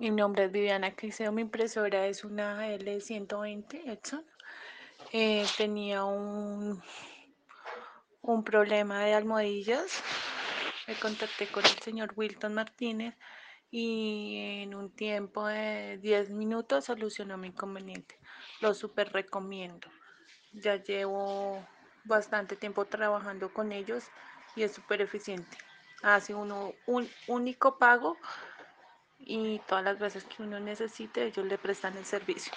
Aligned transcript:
Mi 0.00 0.10
nombre 0.10 0.44
es 0.44 0.50
Viviana 0.50 0.92
Caicedo, 0.96 1.30
mi 1.30 1.42
impresora 1.42 2.08
es 2.08 2.24
una 2.24 2.68
L120 2.68 3.82
Epson. 3.86 4.26
Eh, 5.12 5.46
tenía 5.56 6.02
un, 6.02 6.82
un 8.20 8.42
problema 8.42 9.04
de 9.04 9.14
almohadillas. 9.14 10.02
Me 10.88 10.96
contacté 10.96 11.46
con 11.46 11.64
el 11.64 11.78
señor 11.78 12.12
Wilton 12.16 12.54
Martínez 12.54 13.14
y 13.70 14.62
en 14.62 14.74
un 14.74 14.90
tiempo 14.90 15.46
de 15.46 15.98
10 15.98 16.30
minutos 16.30 16.86
solucionó 16.86 17.36
mi 17.36 17.48
inconveniente. 17.48 18.18
Lo 18.60 18.74
super 18.74 19.12
recomiendo. 19.12 19.88
Ya 20.54 20.74
llevo 20.74 21.64
bastante 22.04 22.56
tiempo 22.56 22.84
trabajando 22.86 23.54
con 23.54 23.70
ellos 23.70 24.06
y 24.56 24.64
es 24.64 24.72
súper 24.72 25.02
eficiente. 25.02 25.56
Hace 26.02 26.34
uno 26.34 26.72
un 26.86 27.08
único 27.28 27.78
pago 27.78 28.18
y 29.26 29.60
todas 29.66 29.84
las 29.84 29.98
veces 29.98 30.24
que 30.24 30.42
uno 30.42 30.60
necesite 30.60 31.26
ellos 31.26 31.46
le 31.46 31.58
prestan 31.58 31.96
el 31.96 32.04
servicio. 32.04 32.52